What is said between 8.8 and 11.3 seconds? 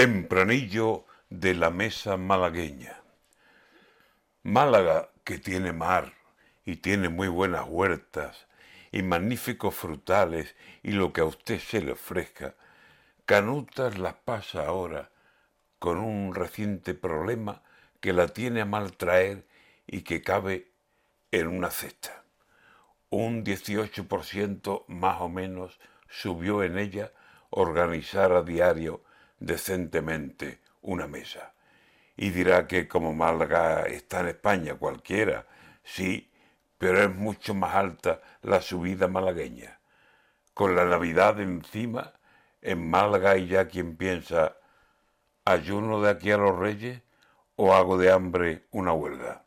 y magníficos frutales y lo que a